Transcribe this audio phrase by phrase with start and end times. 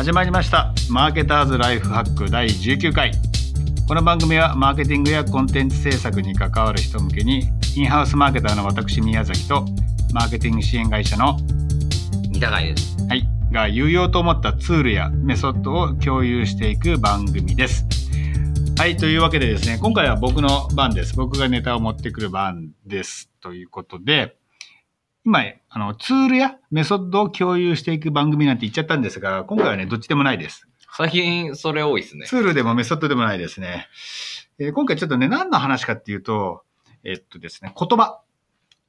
[0.00, 0.72] 始まりました。
[0.88, 3.12] マーケターズライフハック第19回。
[3.86, 9.66] この番組はマーケティングやコンテンツ制作に関わる人向けにインハウスマーケターの私宮崎と
[10.14, 11.36] マーケティング支援会社の
[12.32, 12.96] 三高です。
[13.10, 13.28] はい。
[13.52, 17.84] が有用と思ったツールやメソッドを共有していく番組です。
[18.78, 18.96] はい。
[18.96, 21.14] というわけでですね今回は僕の番です。
[21.14, 23.30] 僕がネタを持ってくる番です。
[23.42, 24.39] ということで
[25.24, 32.26] 今あのツールやメソッドを共有していく番組なんて言っちゃったんですが今回はねどっちでもないです最近それ多いですね。
[32.26, 33.86] ツールでもメソッドでもないですね。
[34.58, 36.62] えー今回ちょっとね、何の話かっていうと、
[37.04, 38.20] えっとですね、言葉。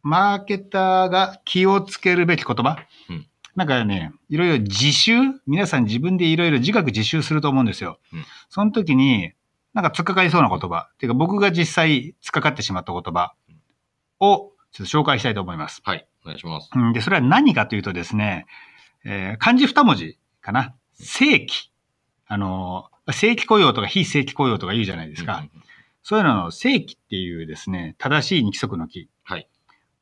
[0.04, 2.78] マーケターが気をつけるべき言葉。
[3.10, 5.14] うんなんかね、いろいろ自習
[5.46, 8.00] 皆さん自分でいろいろ自覚自習すると思うんですよ。
[8.14, 9.34] うんその時に、
[9.74, 10.90] なんか突っかかりそうな言葉。
[10.94, 13.36] っていうか僕が実際突っかかってしまった言葉
[14.20, 15.82] をちょっと紹介したいと思います。
[15.84, 16.08] はい。
[16.24, 16.70] お願いします。
[16.74, 18.46] うん、で、それは何かというとですね、
[19.04, 20.76] えー漢字二文字かな。
[20.94, 21.72] 正規。
[22.28, 25.34] あのー、正規雇用とか非正規雇用とか言うじゃないですか。
[25.34, 25.62] うんうんうん
[26.04, 29.08] そういうのの正規っていうですね、正しいに規則の規。
[29.24, 29.48] はい。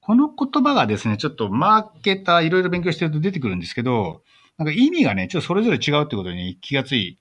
[0.02, 4.24] この言葉がですね、ちょっとマーケターいろいろ勉強してると出てくるんですけど、
[4.58, 7.20] なんか意味がね、ちょっとそれぞれ違うってことに気がつい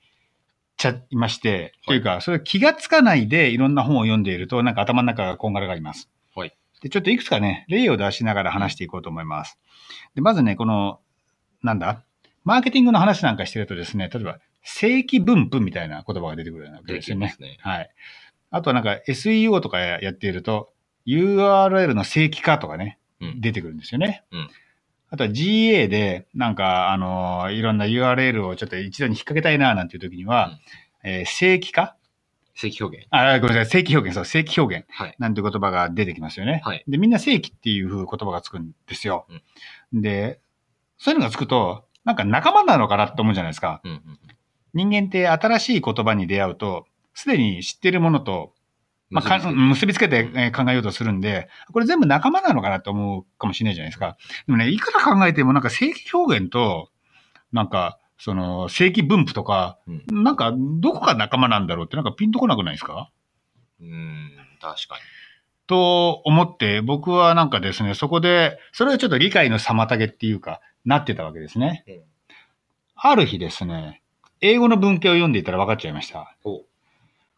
[0.77, 6.09] ちゃいまして、というか、それ気がつかないでいろんな本を読んでいると、なんか頭の中がこんがらがります。
[6.35, 6.57] はい。
[6.81, 9.59] で、ちょっといくつかね、例を出しながら話していこうと思います。
[10.15, 11.01] で、まずね、この、
[11.63, 12.05] なんだ？
[12.45, 17.35] マーケティングの話なんかしてるとですね、例えば、正規分布みたいな言葉が出てくるわけですよね。
[17.41, 17.91] ねはい。
[18.51, 20.73] あとはなんか SEO とかやっていると、
[21.07, 24.25] URL の正規化とかね、うん出てくるんですよね。
[24.31, 24.51] うん
[25.11, 30.59] あとは GA で、なんか、あのーいろんな URL をちょっと一度に引っ掛けたいな、なんていう時には、
[31.03, 31.97] えー正規化
[32.59, 33.07] 正規表現。
[33.11, 34.87] あ、ごめんなさい、正規表現、そう、正規表現。
[34.91, 35.15] はい。
[35.21, 36.61] なんて言葉が出てきますよね。
[36.65, 39.27] はいで、みんな正規っていう風言葉がつくんですよ。
[39.93, 40.41] で、
[40.99, 43.81] そういうのがつくと、なんか仲間なのかなって思うじゃないですか。
[43.85, 44.19] うんうん
[44.75, 48.53] 人間って新しい言葉に出会うと、すでに知ってるものと、
[49.09, 50.25] まあ、か結びつけて
[50.55, 54.19] 考えようとするんで、これ全部仲間なのかなって思うかもしれないじゃないですか。
[54.47, 56.91] でもね、いくら考えてもなんか正規表現と、
[57.51, 63.11] なんか、その、正規分布とか、うんなんか、どこが仲間なんだろうってなんかピンとこなくないですか？
[63.81, 64.31] うーん、
[64.61, 64.97] 確か
[65.67, 71.85] と思って、僕はなんかですね、そこで、それはちょっと理解の妨げっていうか、なってたわけですね。
[71.87, 71.95] に。
[71.97, 72.03] うん。
[72.97, 74.03] ある日ですね、
[74.41, 76.37] 英語の文献を読んでいたら分かっちゃいました。
[76.43, 76.63] ほ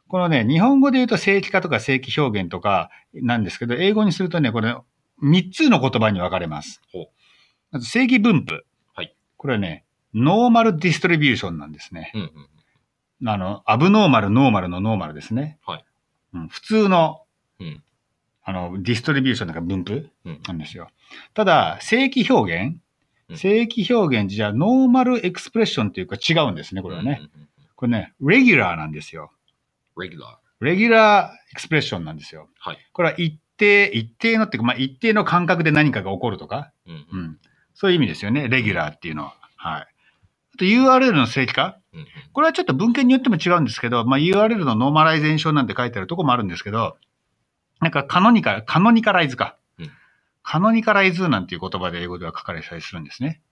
[0.08, 4.74] このね、日本語で言うと正規化とか正規表現とかなんですけど、英語にするとね、これ
[5.22, 6.80] 3つの言葉に分かれます
[7.80, 8.64] 正規分布。
[8.94, 9.14] はい。
[9.36, 9.84] これはね、
[10.14, 12.12] normal distribution なんですね。
[12.14, 12.18] う。
[12.18, 13.28] うんうん。
[13.28, 15.58] あの、アブノーマル、ノーマルのノーマルですね。
[15.66, 15.84] はい。
[16.34, 17.22] うん、普通の、
[17.58, 17.82] うん
[18.42, 20.40] あの、ディストリビューションとか分布うん。
[20.46, 20.88] なんですよ。
[21.34, 22.76] ただ、正規表現
[23.28, 27.18] うん正規表現じゃ、 normal expression っていうか違うんですね、これはね。
[27.20, 27.48] うんうんうん。
[27.76, 29.30] これね、レギュラーなんですよ。
[29.96, 30.38] regular。
[30.60, 32.48] regular expression なんですよ。
[32.58, 32.78] はい。
[32.92, 37.20] これは一定、一定のっていうか、まあ、一定の間隔で何かが起こるとか、うんううん。
[37.26, 37.38] ん。
[37.74, 39.34] そういう意味ですよね、レギュラーっていうのは。
[39.56, 39.86] はい。
[40.60, 41.78] あと URL の正規化？
[42.32, 46.96] これはちょっと文献によっても違うんですけど、まあ、URL のノーマライゼーションなんて書いてあるとこもあるんですけど、
[47.80, 49.56] なんか canonical、canonicalize か。
[49.78, 49.90] うん
[50.42, 53.42] canonicalize なんていう言葉で英語では書かれたりするんですね。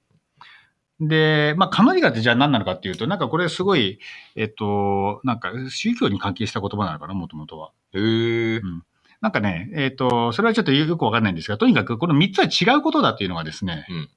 [1.00, 4.00] で、まあ、 canonical ってじゃあ何なのかっていうと、なんかこれすごい、
[4.36, 7.72] えっと、なんか宗教に関係した言葉なのかな、もともとは。
[7.92, 8.82] へーうん
[9.20, 14.08] なんかね、えっ、と、それはちょっとよくわかんないんですが、とにかくこの3つは違うことだっていうのがですね、うん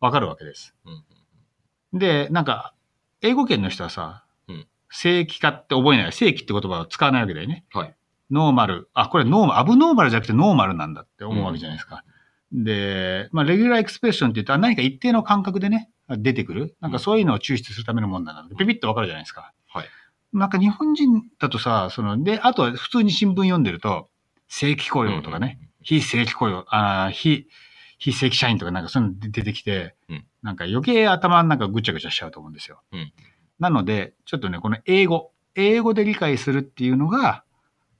[0.00, 0.74] わかるわけです。
[0.84, 1.04] うん
[1.92, 2.74] で、なんか、
[3.22, 6.12] 英語圏の人はさ、うん正規化って覚えない。
[6.12, 7.64] 正規って言葉を使わないわけだよね。
[7.72, 7.94] はい。
[8.30, 8.88] ノーマル。
[8.94, 12.04] あ、これノーマル、アブノーマルじゃなくてノーマルなんだって思うわけじゃないですか。
[12.52, 16.76] で、まあ、レギュラーエクスプレッションって言ったら何か一定の感覚でね、出てくる。
[16.80, 19.52] なんかそういうのを抽出するためのもんだなので、ピピッとわかるじゃないですか。
[19.68, 19.86] はい。
[20.32, 24.08] なんか日本人だとさ、その、で、あとは普通に新聞読んでると、
[24.48, 27.48] 正規雇用とかね、非正規雇用、あー非、
[27.98, 32.80] 非正規社員とかなんかそういうの出てきて、うんなんか余計頭なんかぐちゃぐちゃしちゃうと思うんですよ。
[32.92, 33.12] うん
[33.58, 37.42] なので、ちょっとね、この英語、英語で理解するっていうのが、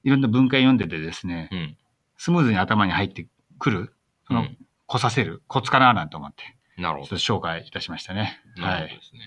[0.03, 1.77] いろんな文献読んでてですね、うん。
[2.17, 3.27] スムーズに頭に入って
[3.57, 3.93] くる、
[4.27, 4.57] その、うん
[4.89, 8.41] こさせるコツかななんて思って、なるほちょっと紹介いたしましたね。
[8.55, 8.63] ど。
[8.63, 8.71] はい。
[8.71, 9.19] なるほどですね。
[9.19, 9.25] だ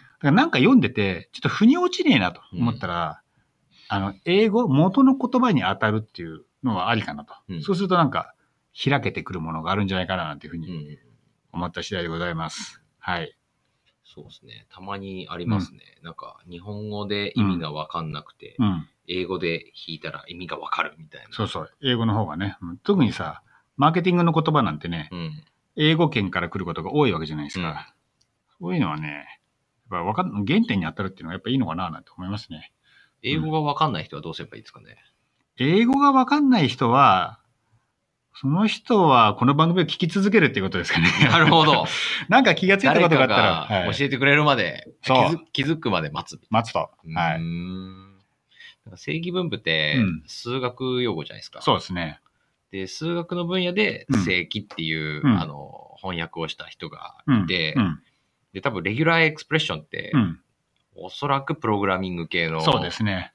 [0.00, 3.22] からなんか読んでて、ちょっと腑に落ちねえなと思ったら、
[3.88, 7.32] あの、英語、元の言葉に当たるっていうのはありかなと。
[7.48, 8.34] うんそうするとなんか、
[8.82, 10.98] 開けてくるものがあるんじゃないかななんていうふうにうん。
[11.52, 12.82] 思った次第でございます。
[12.98, 13.36] はい。
[14.04, 14.66] そうですね。
[14.70, 15.80] たまにありますね。
[16.02, 18.88] なんか、日本語で意味がわかんなくて、うん。
[19.06, 21.28] 英語で弾いたら意味がわかるみたいな。
[21.32, 21.70] そうそう。
[21.82, 22.56] 英語の方がね。
[22.62, 23.42] うん特にさ、
[23.76, 25.42] マーケティングの言葉なんてね、うん。
[25.76, 27.68] 英語圏から来ることが多いわけじゃないですか。
[27.68, 27.76] うん
[28.60, 32.72] そういうのはね、やっぱわかん原点に当たるっていうのはやっぱいいのかななんて思いますね。
[33.22, 34.96] 英語がわかんない人はどうすればいいですかね？
[35.58, 37.38] 英語がわかんない人は、
[38.40, 41.08] その人はこの番組を聞き続けるっていうことですかね。
[41.28, 41.86] なるほど。
[42.30, 44.86] なんか気がついた誰ことがあかったら、はいが教えてくれるまで、
[45.52, 46.40] 気づくまで待つ。
[46.48, 46.88] 待つと。
[47.16, 47.40] はい。
[48.96, 51.62] 正規分布ってうん数学用語じゃないですか。
[51.62, 52.20] そうですね。
[52.70, 57.42] で、数学の分野でうん正規っていう、うんあの、翻訳をした人がうん。
[57.42, 58.00] いて、うん。
[58.52, 60.40] で、多分レギュラーエクスプレッションって、うん。
[60.94, 63.32] おそらくプログラミング系のそうですね。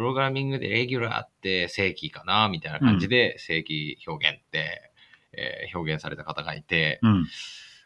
[0.00, 4.90] プログラミングでレギュラーって正規かなみたいな感じで正規表現って、
[5.34, 7.26] えー表現された方がいて、うん。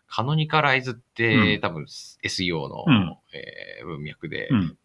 [0.06, 1.87] カノニカライズって、うん多分
[2.22, 4.78] SEO の、うんえー文脈で、うん。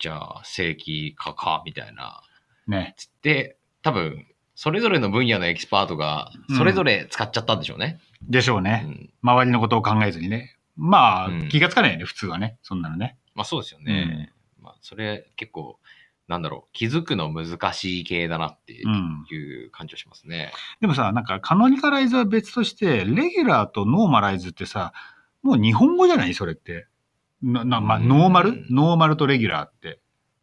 [0.00, 2.22] じゃあ正規化かみたいな。
[2.66, 2.94] ね。
[2.96, 4.26] つって、多分、
[4.56, 8.00] それぞれの分野のエキスパートが、それぞれ使っちゃったんでしょうね。
[8.20, 8.82] でしょうね。
[8.84, 10.56] うん周りのことを考えずにね。
[10.76, 12.58] まあ、うん気がつかないよね、普通はね。
[12.62, 13.16] そんなのね。
[13.36, 14.32] まあそうですよね。
[14.60, 15.78] まあそれ結構、
[16.28, 19.24] なんだろう、気づくの難しい系だなっていうん。
[19.66, 20.52] う感じがしますね。
[20.80, 24.92] でもさ、なんか、 canonicalize は別として、レギュラーと normalize ってさ、
[25.42, 26.86] もう日本語じゃないそれって。
[27.42, 28.66] な、なまあ、うんノーマル？
[28.70, 30.00] ノーマルとレギュラーって。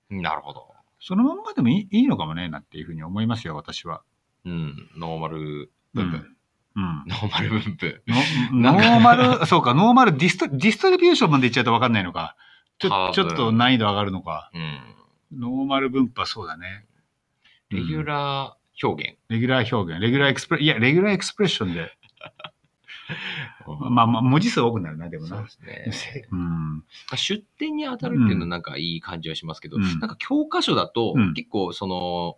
[0.10, 0.68] なるほど。
[1.00, 4.02] そのまんまでもいいいいのかもね、なんていうふうに思いますよ、私は。
[4.46, 6.18] うん、ノーマルう分布。
[6.18, 6.36] ん。
[6.78, 7.04] うん。
[7.08, 8.04] ノーマル分布。
[8.54, 12.36] ノーマル、そうか、 normal dist、distribution まで言っちゃうと分かんないのか。
[12.80, 14.50] ちょ、ちょっと難易度上がるのか。
[14.54, 14.95] うん。
[15.36, 16.86] ノーマル分布はそうだね。
[17.70, 19.18] レギュラー表現。
[19.30, 21.92] レギュラー表現、 regular expre、いや、 regular expression で、
[23.90, 25.50] まあまあ、文字数多くなるな、でもそうなで。
[25.50, 26.28] すね。
[26.32, 26.84] うん。
[27.16, 32.38] 出典に当たるっていうのはなんかいい感じはしますけど、うんなんか教科書だとうん結構その、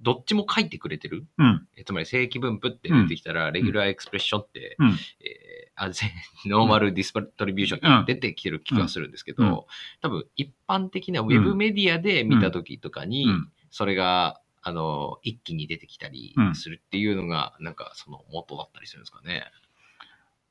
[0.00, 1.26] どっちも書いてくれてる。
[1.38, 1.66] うん。
[1.76, 5.67] えつまり正規分布って出てきたら、 regular expression って、うんえー
[6.46, 9.60] normal distribution って出てきてる気がするんですけど、うん
[10.00, 19.44] 多分一般的なウェブメディアで見た時とかに、うんそれが、あの、一気に出てきたりうんするっていうのが、なんかその元だったりするんですかね。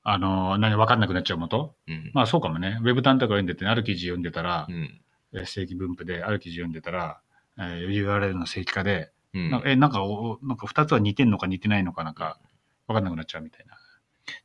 [0.03, 2.11] あの、何、分かんなくなっちゃうもとうん。
[2.13, 2.79] まあそうかもね。
[2.81, 5.01] ウェブ単とか読んでて、ある記事読んでたらう、ん。
[5.33, 7.19] え正規分布で、ある記事読んでたら、
[7.57, 12.39] えー URL の正規化で、うんなんかえ、なんかお、なんか二つは似てんのか似てないのかなんか、
[12.87, 13.77] 分かんなくなっちゃうみたいな。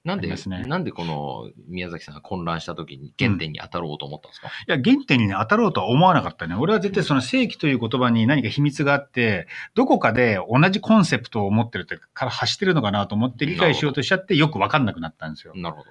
[0.04, 6.54] なんで、ねなんでこの宮崎さんが混乱した時に原点に当たろうと思ったんですか、いや、原点にね、当たろうとは思わなかったね。
[6.54, 15.52] 俺は絶対その正規という言葉に何か秘密があって、どこかで同じコンセプトを持ってるというか、から発してるのかなと思って理解しようとしちゃって、よく分かんなくなったんですよ。
[15.56, 15.90] なるほど。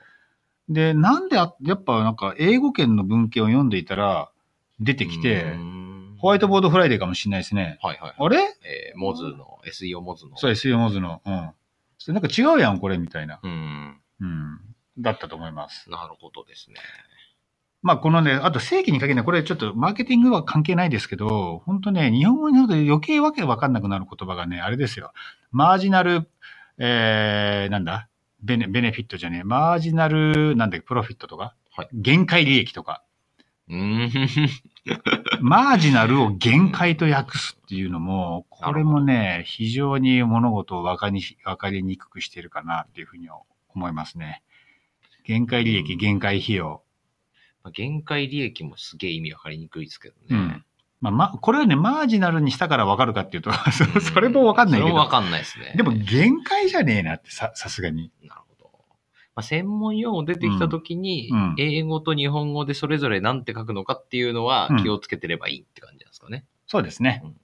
[0.69, 4.29] で、なんであ、やっぱなんか英語圏の文献を読んでいたら、
[4.79, 5.55] 出てきうて
[6.17, 7.77] ホワイトボードフライデーかもしれないですね。
[7.81, 8.15] はいはい。
[8.17, 8.37] あれ？
[8.37, 10.37] えー、モズの、SEO モズの。
[10.37, 11.21] そう、SEO モズの。
[11.25, 11.51] うん。
[12.07, 13.39] なんか違うやん、これ、みたいな。
[13.43, 13.97] うん。
[14.19, 14.59] うん。
[14.97, 15.89] だったと思います。
[15.89, 16.75] なるほどですね。
[17.83, 25.13] まあ、このね、あと正規に限らない、これちょっとマーケティングは関係ないですけど、本当ね、日本語になると余計わけわかんなくなる言葉がね、あれですよ。
[25.51, 26.29] マージナル、
[26.77, 28.07] えー、なんだ？
[28.43, 29.43] ベネ、ベネフィットじゃねえ。
[29.43, 33.03] マージナル、なんだっけ、プロフィットとか、はい限界利益とか。
[33.67, 34.11] うーん。
[35.41, 43.29] マージナルを限界と訳すっていうのも、これもね、非常に物事を分かり分かりにくくしてるかなっていうふうに
[43.73, 44.41] 思いますね。
[45.23, 46.83] 限界利益、うん限界費用。
[47.63, 50.21] まあ限界利益もすげえ意味わかりにくいですけどね。
[50.29, 50.65] うん。
[51.01, 54.85] まあ、ま、これはね、マージナルにしたから分かるかっていうと、そそれも分かんないけど。
[54.85, 55.73] それもわかんないですね。
[55.75, 58.11] でも、限界じゃねえなってさ、さすがに。
[58.21, 58.50] なるほど。
[59.35, 66.45] まあ、専門用語出てきたときに、英語と日本語でそれぞれ何て書くのかっていうのはうん気をつけてればいいって感じなんですかね。
[66.67, 67.21] そうですね。
[67.23, 67.35] うん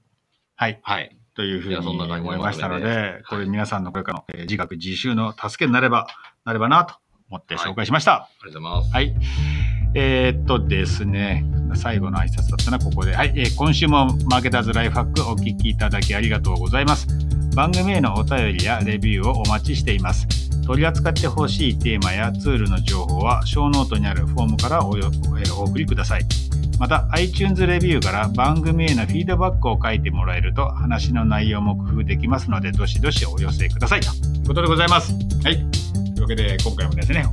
[0.59, 0.79] はい。
[0.81, 1.15] はい。
[1.35, 6.07] というふうに思いましたので、これ皆さんのこれからのえー自学自習の助けになれば、
[6.45, 6.95] なればなと
[7.29, 8.13] 思って紹介しました。
[8.13, 8.93] ありがとうございます。
[8.93, 9.15] はい。
[9.93, 13.15] えーっとですね、最後の挨拶だったな、ここで。
[13.15, 17.07] はい、えー今週もマーケターズライフハックお聞きいただきありがとうございます。
[17.55, 20.46] 番組へのお便りやレビューをお待ちしています。
[20.67, 25.01] 取り扱ってほしいテーマやツールの情報は、ショーノートにあるフォームからおえ
[25.57, 26.25] お送りください。
[26.77, 34.01] また、iTunes レビューから番組へのフィードバックを書いてもらえると、話の内容も工夫できますので、どしどしお寄せください。
[34.01, 35.13] ということでございます。
[35.45, 35.55] はい。
[35.55, 37.23] というわけで、今回もですね、